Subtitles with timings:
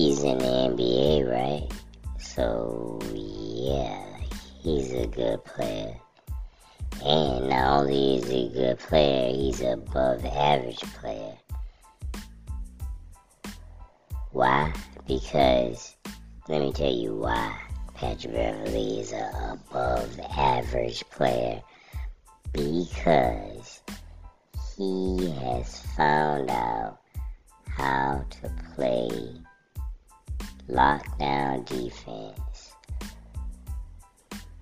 [0.00, 1.68] he's in the NBA, right?
[2.18, 4.02] So yeah,
[4.62, 5.94] he's a good player.
[7.04, 11.36] And not only is he a good player, he's above average player.
[14.32, 14.72] Why?
[15.06, 15.96] Because
[16.48, 17.60] let me tell you why
[17.94, 21.60] Patrick Beverley is an above average player.
[22.52, 23.82] Because
[24.76, 26.98] he has found out
[27.66, 29.10] how to play
[30.70, 32.72] lockdown defense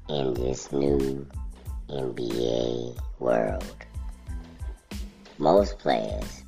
[0.09, 1.27] in this new
[1.89, 3.77] NBA world.
[5.39, 6.43] Most players,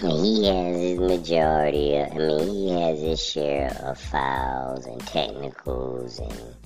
[0.00, 6.18] he has his majority, of, I mean, he has his share of fouls and technicals
[6.18, 6.56] and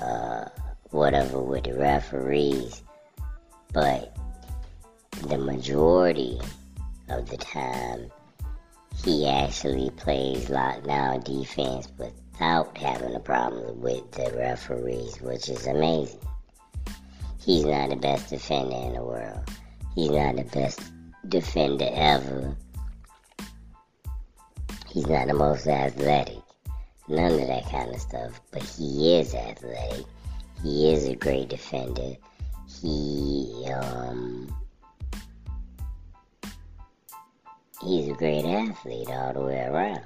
[0.00, 0.46] uh,
[0.90, 2.82] whatever with the referees,
[3.72, 4.16] but
[5.28, 6.40] the majority
[7.08, 8.10] of the time,
[9.04, 16.20] he actually plays lockdown defense without having a problem with the referees, which is amazing.
[17.44, 19.46] He's not the best defender in the world.
[19.94, 20.80] He's not the best
[21.28, 22.56] defender ever.
[24.88, 26.38] He's not the most athletic.
[27.06, 28.40] None of that kind of stuff.
[28.52, 30.06] But he is athletic.
[30.62, 32.16] He is a great defender.
[32.80, 34.33] He um
[37.84, 40.00] he's a great athlete all the way around.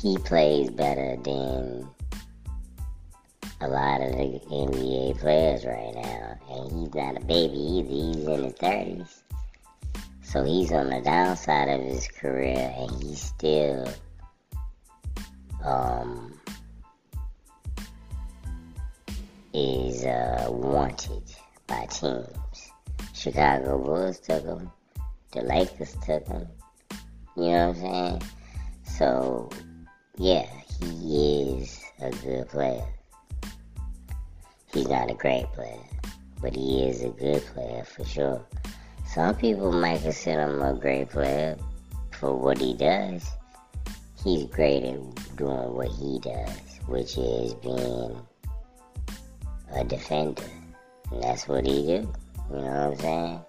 [0.00, 1.88] He plays better than
[3.60, 6.38] a lot of the NBA players right now.
[6.50, 7.88] And he's not a baby either.
[7.88, 9.22] He's in his 30s.
[10.22, 13.86] So he's on the downside of his career and he's still
[15.64, 16.40] um,
[19.52, 21.24] is uh, wanted
[21.66, 22.69] by teams.
[23.20, 24.70] Chicago Bulls took him.
[25.32, 26.48] The Lakers took him.
[27.36, 28.22] You know what I'm saying?
[28.84, 29.50] So,
[30.16, 30.46] yeah,
[30.80, 32.86] he is a good player.
[34.72, 35.84] He's not a great player,
[36.40, 38.42] but he is a good player for sure.
[39.06, 41.58] Some people might consider him a great player
[42.12, 43.28] for what he does.
[44.24, 48.18] He's great at doing what he does, which is being
[49.74, 50.42] a defender.
[51.12, 52.10] And that's what he do.
[52.50, 53.40] You know what I'm saying?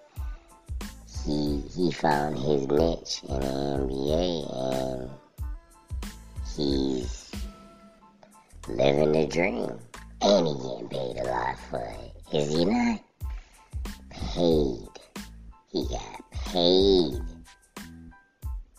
[1.26, 5.10] He he found his niche in the NBA and
[6.56, 7.32] he's
[8.68, 9.80] living the dream.
[10.22, 12.36] And he getting paid a lot for it.
[12.36, 13.00] Is he not?
[14.12, 14.88] Paid.
[15.72, 17.22] He got paid.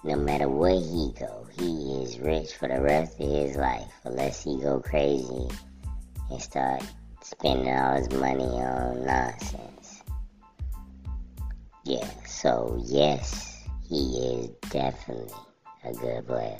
[0.04, 3.92] No matter where he go, he is rich for the rest of his life.
[4.04, 5.48] Unless he go crazy
[6.30, 6.82] and start
[7.22, 9.81] spending all his money on nonsense.
[11.84, 15.34] Yeah, so yes, he is definitely
[15.84, 16.58] a good player.